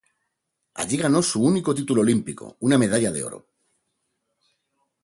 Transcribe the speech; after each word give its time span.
Allí 0.73 0.97
ganó 0.97 1.21
su 1.21 1.43
único 1.43 1.75
título 1.75 2.01
Olímpico, 2.01 2.57
una 2.61 2.79
medalla 2.79 3.11
de 3.11 3.23
oro. 3.23 3.45